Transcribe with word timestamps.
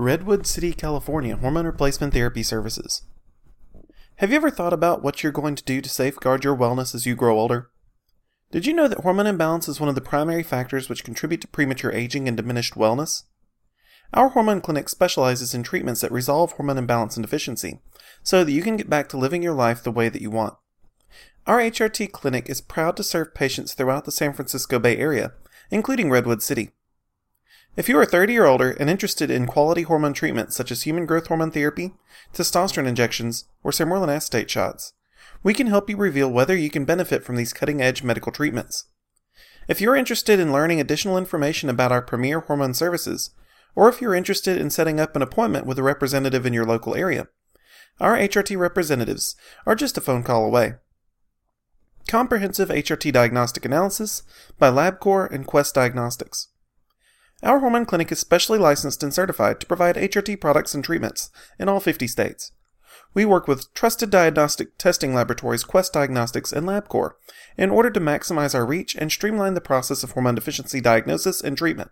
Redwood 0.00 0.46
City, 0.46 0.72
California 0.72 1.36
Hormone 1.36 1.66
Replacement 1.66 2.14
Therapy 2.14 2.42
Services. 2.42 3.02
Have 4.16 4.30
you 4.30 4.36
ever 4.36 4.50
thought 4.50 4.72
about 4.72 5.02
what 5.02 5.22
you're 5.22 5.30
going 5.30 5.54
to 5.56 5.62
do 5.62 5.82
to 5.82 5.90
safeguard 5.90 6.42
your 6.42 6.56
wellness 6.56 6.94
as 6.94 7.04
you 7.04 7.14
grow 7.14 7.38
older? 7.38 7.70
Did 8.50 8.64
you 8.64 8.72
know 8.72 8.88
that 8.88 9.00
hormone 9.00 9.26
imbalance 9.26 9.68
is 9.68 9.78
one 9.78 9.90
of 9.90 9.94
the 9.94 10.00
primary 10.00 10.42
factors 10.42 10.88
which 10.88 11.04
contribute 11.04 11.42
to 11.42 11.48
premature 11.48 11.92
aging 11.92 12.28
and 12.28 12.34
diminished 12.34 12.76
wellness? 12.76 13.24
Our 14.14 14.30
hormone 14.30 14.62
clinic 14.62 14.88
specializes 14.88 15.52
in 15.52 15.62
treatments 15.62 16.00
that 16.00 16.10
resolve 16.10 16.52
hormone 16.52 16.78
imbalance 16.78 17.18
and 17.18 17.22
deficiency, 17.22 17.80
so 18.22 18.42
that 18.42 18.52
you 18.52 18.62
can 18.62 18.78
get 18.78 18.88
back 18.88 19.06
to 19.10 19.18
living 19.18 19.42
your 19.42 19.52
life 19.52 19.82
the 19.82 19.92
way 19.92 20.08
that 20.08 20.22
you 20.22 20.30
want. 20.30 20.54
Our 21.46 21.58
HRT 21.58 22.10
clinic 22.10 22.48
is 22.48 22.62
proud 22.62 22.96
to 22.96 23.04
serve 23.04 23.34
patients 23.34 23.74
throughout 23.74 24.06
the 24.06 24.12
San 24.12 24.32
Francisco 24.32 24.78
Bay 24.78 24.96
Area, 24.96 25.32
including 25.70 26.08
Redwood 26.08 26.42
City. 26.42 26.70
If 27.80 27.88
you 27.88 27.98
are 27.98 28.04
30 28.04 28.36
or 28.36 28.44
older 28.44 28.72
and 28.72 28.90
interested 28.90 29.30
in 29.30 29.46
quality 29.46 29.84
hormone 29.84 30.12
treatments 30.12 30.54
such 30.54 30.70
as 30.70 30.82
human 30.82 31.06
growth 31.06 31.28
hormone 31.28 31.50
therapy, 31.50 31.94
testosterone 32.34 32.86
injections, 32.86 33.46
or 33.64 33.70
sermorelin 33.70 34.14
acetate 34.14 34.50
shots, 34.50 34.92
we 35.42 35.54
can 35.54 35.66
help 35.66 35.88
you 35.88 35.96
reveal 35.96 36.30
whether 36.30 36.54
you 36.54 36.68
can 36.68 36.84
benefit 36.84 37.24
from 37.24 37.36
these 37.36 37.54
cutting 37.54 37.80
edge 37.80 38.02
medical 38.02 38.32
treatments. 38.32 38.84
If 39.66 39.80
you're 39.80 39.96
interested 39.96 40.38
in 40.38 40.52
learning 40.52 40.78
additional 40.78 41.16
information 41.16 41.70
about 41.70 41.90
our 41.90 42.02
premier 42.02 42.40
hormone 42.40 42.74
services, 42.74 43.30
or 43.74 43.88
if 43.88 44.02
you're 44.02 44.14
interested 44.14 44.58
in 44.58 44.68
setting 44.68 45.00
up 45.00 45.16
an 45.16 45.22
appointment 45.22 45.64
with 45.64 45.78
a 45.78 45.82
representative 45.82 46.44
in 46.44 46.52
your 46.52 46.66
local 46.66 46.94
area, 46.94 47.28
our 47.98 48.14
HRT 48.14 48.58
representatives 48.58 49.36
are 49.64 49.74
just 49.74 49.96
a 49.96 50.02
phone 50.02 50.22
call 50.22 50.44
away. 50.44 50.74
Comprehensive 52.06 52.68
HRT 52.68 53.10
diagnostic 53.10 53.64
analysis 53.64 54.22
by 54.58 54.68
LabCorp 54.68 55.30
and 55.30 55.46
Quest 55.46 55.74
Diagnostics. 55.74 56.49
Our 57.42 57.60
hormone 57.60 57.86
clinic 57.86 58.12
is 58.12 58.18
specially 58.18 58.58
licensed 58.58 59.02
and 59.02 59.14
certified 59.14 59.60
to 59.60 59.66
provide 59.66 59.96
HRT 59.96 60.40
products 60.40 60.74
and 60.74 60.84
treatments 60.84 61.30
in 61.58 61.68
all 61.68 61.80
50 61.80 62.06
states. 62.06 62.52
We 63.14 63.24
work 63.24 63.48
with 63.48 63.72
trusted 63.72 64.10
diagnostic 64.10 64.76
testing 64.76 65.14
laboratories 65.14 65.64
Quest 65.64 65.94
Diagnostics 65.94 66.52
and 66.52 66.66
LabCorp 66.66 67.12
in 67.56 67.70
order 67.70 67.90
to 67.90 68.00
maximize 68.00 68.54
our 68.54 68.66
reach 68.66 68.94
and 68.94 69.10
streamline 69.10 69.54
the 69.54 69.60
process 69.60 70.04
of 70.04 70.12
hormone 70.12 70.34
deficiency 70.34 70.80
diagnosis 70.80 71.40
and 71.40 71.56
treatment. 71.56 71.90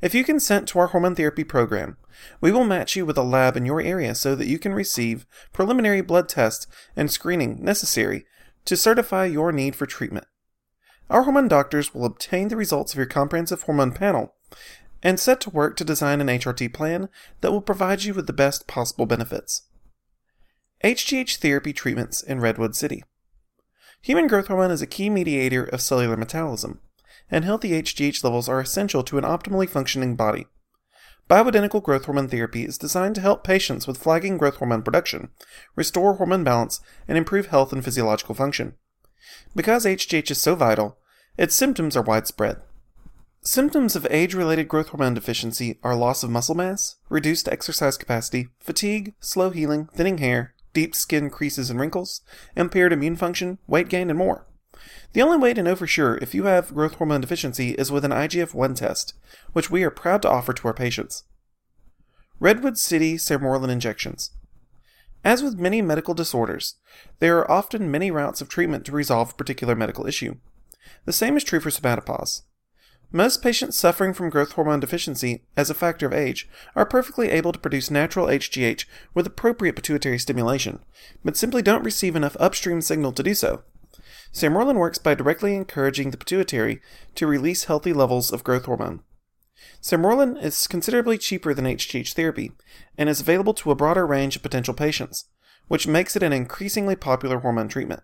If 0.00 0.14
you 0.14 0.24
consent 0.24 0.68
to 0.68 0.78
our 0.78 0.88
hormone 0.88 1.16
therapy 1.16 1.44
program, 1.44 1.96
we 2.40 2.52
will 2.52 2.64
match 2.64 2.94
you 2.96 3.04
with 3.04 3.18
a 3.18 3.22
lab 3.22 3.56
in 3.56 3.66
your 3.66 3.80
area 3.80 4.14
so 4.14 4.34
that 4.34 4.48
you 4.48 4.58
can 4.58 4.74
receive 4.74 5.26
preliminary 5.52 6.02
blood 6.02 6.28
tests 6.28 6.66
and 6.96 7.10
screening 7.10 7.62
necessary 7.62 8.24
to 8.64 8.76
certify 8.76 9.24
your 9.26 9.50
need 9.50 9.74
for 9.74 9.86
treatment. 9.86 10.26
Our 11.10 11.24
hormone 11.24 11.48
doctors 11.48 11.92
will 11.92 12.04
obtain 12.04 12.48
the 12.48 12.56
results 12.56 12.92
of 12.92 12.96
your 12.96 13.06
comprehensive 13.06 13.62
hormone 13.62 13.92
panel 13.92 14.34
and 15.02 15.18
set 15.18 15.40
to 15.40 15.50
work 15.50 15.76
to 15.76 15.84
design 15.84 16.20
an 16.20 16.28
HRT 16.28 16.72
plan 16.72 17.08
that 17.40 17.50
will 17.50 17.60
provide 17.60 18.04
you 18.04 18.14
with 18.14 18.26
the 18.26 18.32
best 18.32 18.66
possible 18.66 19.06
benefits. 19.06 19.62
HGH 20.84 21.36
therapy 21.36 21.72
treatments 21.72 22.22
in 22.22 22.40
Redwood 22.40 22.74
City. 22.74 23.04
Human 24.02 24.26
growth 24.26 24.48
hormone 24.48 24.70
is 24.70 24.82
a 24.82 24.86
key 24.86 25.08
mediator 25.10 25.64
of 25.64 25.80
cellular 25.80 26.16
metabolism, 26.16 26.80
and 27.30 27.44
healthy 27.44 27.70
HGH 27.70 28.24
levels 28.24 28.48
are 28.48 28.60
essential 28.60 29.02
to 29.04 29.18
an 29.18 29.24
optimally 29.24 29.68
functioning 29.68 30.16
body. 30.16 30.46
Bioidentical 31.30 31.82
growth 31.82 32.04
hormone 32.04 32.28
therapy 32.28 32.64
is 32.64 32.76
designed 32.76 33.14
to 33.14 33.20
help 33.20 33.44
patients 33.44 33.86
with 33.86 33.96
flagging 33.96 34.36
growth 34.36 34.56
hormone 34.56 34.82
production, 34.82 35.30
restore 35.76 36.14
hormone 36.14 36.44
balance, 36.44 36.80
and 37.06 37.16
improve 37.16 37.46
health 37.46 37.72
and 37.72 37.84
physiological 37.84 38.34
function. 38.34 38.74
Because 39.54 39.86
HGH 39.86 40.30
is 40.32 40.40
so 40.40 40.54
vital, 40.54 40.98
its 41.38 41.54
symptoms 41.54 41.96
are 41.96 42.02
widespread. 42.02 42.60
Symptoms 43.44 43.96
of 43.96 44.06
age 44.08 44.34
related 44.34 44.68
growth 44.68 44.90
hormone 44.90 45.14
deficiency 45.14 45.76
are 45.82 45.96
loss 45.96 46.22
of 46.22 46.30
muscle 46.30 46.54
mass, 46.54 46.94
reduced 47.08 47.48
exercise 47.48 47.96
capacity, 47.96 48.46
fatigue, 48.60 49.14
slow 49.18 49.50
healing, 49.50 49.88
thinning 49.92 50.18
hair, 50.18 50.54
deep 50.72 50.94
skin 50.94 51.28
creases 51.28 51.68
and 51.68 51.80
wrinkles, 51.80 52.20
impaired 52.54 52.92
immune 52.92 53.16
function, 53.16 53.58
weight 53.66 53.88
gain, 53.88 54.10
and 54.10 54.18
more. 54.18 54.46
The 55.12 55.22
only 55.22 55.38
way 55.38 55.54
to 55.54 55.62
know 55.62 55.74
for 55.74 55.88
sure 55.88 56.18
if 56.18 56.36
you 56.36 56.44
have 56.44 56.72
growth 56.72 56.94
hormone 56.94 57.20
deficiency 57.20 57.70
is 57.70 57.90
with 57.90 58.04
an 58.04 58.12
IGF 58.12 58.54
1 58.54 58.74
test, 58.76 59.14
which 59.52 59.72
we 59.72 59.82
are 59.82 59.90
proud 59.90 60.22
to 60.22 60.30
offer 60.30 60.52
to 60.52 60.68
our 60.68 60.74
patients. 60.74 61.24
Redwood 62.38 62.78
City 62.78 63.16
Sermorelin 63.16 63.70
Injections. 63.70 64.30
As 65.24 65.42
with 65.42 65.58
many 65.58 65.82
medical 65.82 66.14
disorders, 66.14 66.76
there 67.18 67.38
are 67.38 67.50
often 67.50 67.90
many 67.90 68.12
routes 68.12 68.40
of 68.40 68.48
treatment 68.48 68.84
to 68.84 68.92
resolve 68.92 69.32
a 69.32 69.34
particular 69.34 69.74
medical 69.74 70.06
issue. 70.06 70.36
The 71.06 71.12
same 71.12 71.36
is 71.36 71.42
true 71.42 71.58
for 71.58 71.70
somatopause. 71.70 72.42
Most 73.14 73.42
patients 73.42 73.76
suffering 73.76 74.14
from 74.14 74.30
growth 74.30 74.52
hormone 74.52 74.80
deficiency 74.80 75.42
as 75.54 75.68
a 75.68 75.74
factor 75.74 76.06
of 76.06 76.14
age 76.14 76.48
are 76.74 76.86
perfectly 76.86 77.28
able 77.28 77.52
to 77.52 77.58
produce 77.58 77.90
natural 77.90 78.26
HGH 78.26 78.86
with 79.12 79.26
appropriate 79.26 79.76
pituitary 79.76 80.18
stimulation, 80.18 80.78
but 81.22 81.36
simply 81.36 81.60
don't 81.60 81.84
receive 81.84 82.16
enough 82.16 82.38
upstream 82.40 82.80
signal 82.80 83.12
to 83.12 83.22
do 83.22 83.34
so. 83.34 83.64
Sermorelin 84.32 84.76
works 84.76 84.96
by 84.96 85.14
directly 85.14 85.54
encouraging 85.54 86.10
the 86.10 86.16
pituitary 86.16 86.80
to 87.14 87.26
release 87.26 87.64
healthy 87.64 87.92
levels 87.92 88.32
of 88.32 88.44
growth 88.44 88.64
hormone. 88.64 89.02
Sermorelin 89.82 90.42
is 90.42 90.66
considerably 90.66 91.18
cheaper 91.18 91.52
than 91.52 91.66
HGH 91.66 92.14
therapy 92.14 92.52
and 92.96 93.10
is 93.10 93.20
available 93.20 93.52
to 93.54 93.70
a 93.70 93.74
broader 93.74 94.06
range 94.06 94.36
of 94.36 94.42
potential 94.42 94.72
patients, 94.72 95.26
which 95.68 95.86
makes 95.86 96.16
it 96.16 96.22
an 96.22 96.32
increasingly 96.32 96.96
popular 96.96 97.40
hormone 97.40 97.68
treatment. 97.68 98.02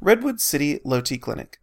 Redwood 0.00 0.40
City 0.40 0.80
Low 0.84 1.00
T 1.00 1.18
Clinic 1.18 1.58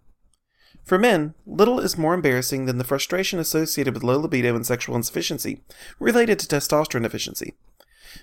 for 0.90 0.98
men, 0.98 1.36
little 1.46 1.80
is 1.80 2.00
more 2.00 2.16
embarrassing 2.16 2.66
than 2.66 2.80
the 2.80 2.84
frustration 2.84 3.38
associated 3.38 3.94
with 3.94 4.04
low 4.04 4.18
libido 4.18 4.56
and 4.56 4.66
sexual 4.66 4.96
insufficiency 4.96 5.62
related 6.00 6.40
to 6.40 6.48
testosterone 6.48 7.04
deficiency. 7.04 7.54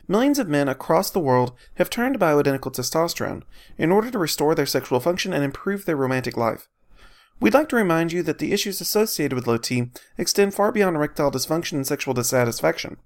Millions 0.08 0.40
of 0.40 0.48
men 0.48 0.68
across 0.68 1.08
the 1.08 1.20
world 1.20 1.52
have 1.76 1.88
turned 1.88 2.14
to 2.14 2.18
bioidentical 2.18 2.74
testosterone 2.74 3.44
in 3.78 3.92
order 3.92 4.10
to 4.10 4.18
restore 4.18 4.56
their 4.56 4.66
sexual 4.66 4.98
function 4.98 5.32
and 5.32 5.44
improve 5.44 5.84
their 5.84 5.94
romantic 5.94 6.36
life. 6.36 6.66
We'd 7.38 7.54
like 7.54 7.68
to 7.68 7.76
remind 7.76 8.10
you 8.10 8.24
that 8.24 8.38
the 8.38 8.52
issues 8.52 8.80
associated 8.80 9.36
with 9.36 9.46
low 9.46 9.58
T 9.58 9.92
extend 10.18 10.52
far 10.52 10.72
beyond 10.72 10.96
erectile 10.96 11.30
dysfunction 11.30 11.74
and 11.74 11.86
sexual 11.86 12.14
dissatisfaction. 12.14 12.96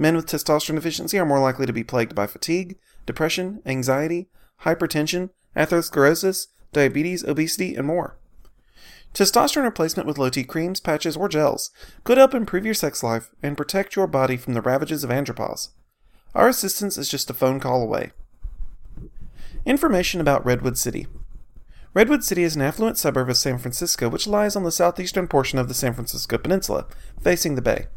Men 0.00 0.16
with 0.16 0.26
testosterone 0.26 0.74
deficiency 0.74 1.16
are 1.16 1.24
more 1.24 1.38
likely 1.38 1.64
to 1.64 1.72
be 1.72 1.84
plagued 1.84 2.16
by 2.16 2.26
fatigue, 2.26 2.76
depression, 3.06 3.62
anxiety, 3.64 4.30
hypertension, 4.62 5.30
atherosclerosis, 5.56 6.48
diabetes, 6.72 7.22
obesity, 7.22 7.76
and 7.76 7.86
more. 7.86 8.18
Testosterone 9.14 9.64
replacement 9.64 10.06
with 10.06 10.18
low 10.18 10.30
T 10.30 10.44
creams, 10.44 10.80
patches, 10.80 11.16
or 11.16 11.28
gels 11.28 11.70
could 12.04 12.18
help 12.18 12.34
improve 12.34 12.64
your 12.64 12.74
sex 12.74 13.02
life 13.02 13.30
and 13.42 13.56
protect 13.56 13.96
your 13.96 14.06
body 14.06 14.36
from 14.36 14.54
the 14.54 14.62
ravages 14.62 15.02
of 15.02 15.10
andropause. 15.10 15.70
Our 16.34 16.48
assistance 16.48 16.96
is 16.96 17.08
just 17.08 17.28
a 17.28 17.34
phone 17.34 17.58
call 17.58 17.82
away. 17.82 18.12
Information 19.66 20.20
about 20.20 20.44
Redwood 20.44 20.78
City. 20.78 21.06
Redwood 21.92 22.22
City 22.22 22.44
is 22.44 22.54
an 22.54 22.62
affluent 22.62 22.98
suburb 22.98 23.28
of 23.28 23.36
San 23.36 23.58
Francisco 23.58 24.08
which 24.08 24.28
lies 24.28 24.54
on 24.54 24.62
the 24.62 24.70
southeastern 24.70 25.26
portion 25.26 25.58
of 25.58 25.66
the 25.66 25.74
San 25.74 25.92
Francisco 25.92 26.38
Peninsula, 26.38 26.86
facing 27.20 27.56
the 27.56 27.62
bay. 27.62 27.88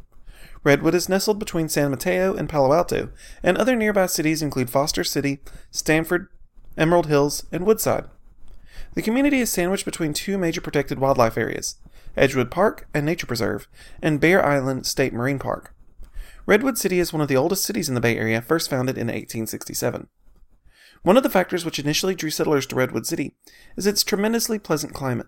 Redwood 0.63 0.95
is 0.95 1.09
nestled 1.09 1.37
between 1.37 1.69
San 1.69 1.91
Mateo 1.91 2.33
and 2.33 2.49
Palo 2.49 2.73
Alto, 2.73 3.09
and 3.43 3.57
other 3.57 3.75
nearby 3.75 4.07
cities 4.07 4.41
include 4.41 4.69
Foster 4.69 5.03
City, 5.03 5.41
Stanford, 5.69 6.27
Emerald 6.75 7.05
Hills, 7.05 7.45
and 7.51 7.67
Woodside. 7.67 8.05
The 8.95 9.01
community 9.01 9.39
is 9.39 9.49
sandwiched 9.49 9.85
between 9.85 10.13
two 10.13 10.37
major 10.37 10.61
protected 10.61 10.99
wildlife 10.99 11.37
areas 11.37 11.77
Edgewood 12.15 12.51
Park 12.51 12.87
and 12.93 13.05
Nature 13.05 13.25
Preserve, 13.25 13.67
and 14.01 14.19
Bair 14.19 14.45
Island 14.45 14.85
State 14.85 15.13
Marine 15.13 15.39
Park. 15.39 15.73
Redwood 16.45 16.77
City 16.77 16.99
is 16.99 17.11
one 17.11 17.21
of 17.21 17.27
the 17.27 17.37
oldest 17.37 17.63
cities 17.63 17.89
in 17.89 17.95
the 17.95 18.01
Bay 18.01 18.17
Area, 18.17 18.41
first 18.41 18.69
founded 18.69 18.97
in 18.97 19.07
1867. 19.07 20.07
One 21.01 21.17
of 21.17 21.23
the 21.23 21.29
factors 21.29 21.65
which 21.65 21.79
initially 21.79 22.15
drew 22.15 22.29
settlers 22.29 22.67
to 22.67 22.75
Redwood 22.75 23.07
City 23.07 23.35
is 23.75 23.87
its 23.87 24.03
tremendously 24.03 24.59
pleasant 24.59 24.93
climate. 24.93 25.27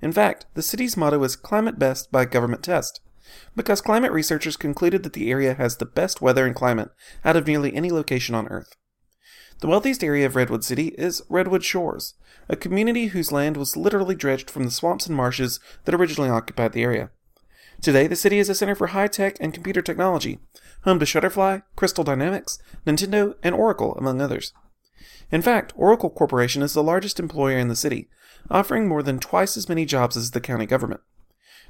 In 0.00 0.12
fact, 0.12 0.46
the 0.54 0.62
city's 0.62 0.96
motto 0.96 1.22
is 1.22 1.36
Climate 1.36 1.78
Best 1.78 2.10
by 2.10 2.24
Government 2.24 2.62
Test, 2.62 3.00
because 3.54 3.80
climate 3.80 4.12
researchers 4.12 4.56
concluded 4.56 5.02
that 5.02 5.12
the 5.12 5.30
area 5.30 5.54
has 5.54 5.76
the 5.76 5.86
best 5.86 6.22
weather 6.22 6.46
and 6.46 6.54
climate 6.54 6.90
out 7.24 7.36
of 7.36 7.46
nearly 7.46 7.74
any 7.74 7.90
location 7.90 8.34
on 8.34 8.48
Earth. 8.48 8.76
The 9.60 9.68
wealthiest 9.68 10.04
area 10.04 10.26
of 10.26 10.36
Redwood 10.36 10.64
City 10.64 10.88
is 10.98 11.22
Redwood 11.30 11.64
Shores, 11.64 12.12
a 12.46 12.56
community 12.56 13.06
whose 13.06 13.32
land 13.32 13.56
was 13.56 13.74
literally 13.74 14.14
dredged 14.14 14.50
from 14.50 14.64
the 14.64 14.70
swamps 14.70 15.06
and 15.06 15.16
marshes 15.16 15.60
that 15.86 15.94
originally 15.94 16.28
occupied 16.28 16.72
the 16.72 16.82
area. 16.82 17.10
Today, 17.80 18.06
the 18.06 18.16
city 18.16 18.38
is 18.38 18.50
a 18.50 18.54
center 18.54 18.74
for 18.74 18.88
high 18.88 19.06
tech 19.06 19.38
and 19.40 19.54
computer 19.54 19.80
technology, 19.80 20.40
home 20.82 20.98
to 20.98 21.06
Shutterfly, 21.06 21.62
Crystal 21.74 22.04
Dynamics, 22.04 22.58
Nintendo, 22.86 23.34
and 23.42 23.54
Oracle, 23.54 23.94
among 23.94 24.20
others. 24.20 24.52
In 25.32 25.40
fact, 25.40 25.72
Oracle 25.74 26.10
Corporation 26.10 26.60
is 26.60 26.74
the 26.74 26.82
largest 26.82 27.18
employer 27.18 27.56
in 27.56 27.68
the 27.68 27.76
city, 27.76 28.10
offering 28.50 28.86
more 28.86 29.02
than 29.02 29.18
twice 29.18 29.56
as 29.56 29.70
many 29.70 29.86
jobs 29.86 30.18
as 30.18 30.32
the 30.32 30.40
county 30.40 30.66
government. 30.66 31.00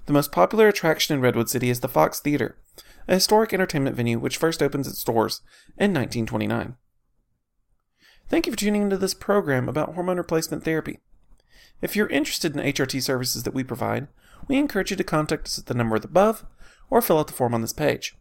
The 0.06 0.12
most 0.12 0.32
popular 0.32 0.66
attraction 0.66 1.14
in 1.14 1.22
Redwood 1.22 1.48
City 1.48 1.70
is 1.70 1.80
the 1.80 1.88
Fox 1.88 2.18
Theater, 2.18 2.58
a 3.06 3.14
historic 3.14 3.54
entertainment 3.54 3.94
venue 3.94 4.18
which 4.18 4.38
first 4.38 4.60
opens 4.60 4.88
its 4.88 5.04
doors 5.04 5.40
in 5.78 5.94
1929. 5.94 6.74
Thank 8.28 8.46
you 8.46 8.52
for 8.52 8.58
tuning 8.58 8.82
into 8.82 8.96
this 8.96 9.14
program 9.14 9.68
about 9.68 9.94
hormone 9.94 10.16
replacement 10.16 10.64
therapy. 10.64 10.98
If 11.80 11.94
you're 11.94 12.08
interested 12.08 12.56
in 12.56 12.62
HRT 12.64 13.02
services 13.02 13.44
that 13.44 13.54
we 13.54 13.62
provide, 13.62 14.08
we 14.48 14.56
encourage 14.56 14.90
you 14.90 14.96
to 14.96 15.04
contact 15.04 15.46
us 15.46 15.58
at 15.58 15.66
the 15.66 15.74
number 15.74 15.94
above 15.96 16.44
or 16.90 17.00
fill 17.00 17.18
out 17.18 17.28
the 17.28 17.32
form 17.32 17.54
on 17.54 17.60
this 17.60 17.72
page. 17.72 18.16